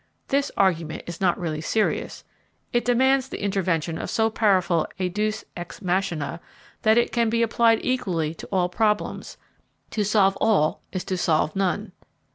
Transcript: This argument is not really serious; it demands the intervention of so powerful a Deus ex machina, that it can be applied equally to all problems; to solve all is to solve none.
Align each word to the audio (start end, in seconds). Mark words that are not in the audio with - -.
This 0.29 0.51
argument 0.57 1.03
is 1.05 1.21
not 1.21 1.37
really 1.39 1.61
serious; 1.61 2.23
it 2.73 2.83
demands 2.83 3.29
the 3.29 3.39
intervention 3.43 3.99
of 3.99 4.09
so 4.09 4.31
powerful 4.31 4.87
a 4.97 5.09
Deus 5.09 5.45
ex 5.55 5.79
machina, 5.79 6.39
that 6.81 6.97
it 6.97 7.11
can 7.11 7.29
be 7.29 7.43
applied 7.43 7.81
equally 7.83 8.33
to 8.33 8.47
all 8.51 8.67
problems; 8.67 9.37
to 9.91 10.03
solve 10.03 10.35
all 10.41 10.81
is 10.91 11.03
to 11.03 11.17
solve 11.17 11.55
none. 11.55 11.91